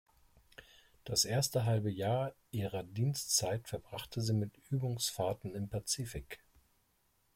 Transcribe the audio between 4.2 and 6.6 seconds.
mit Übungsfahrten im Pazifik.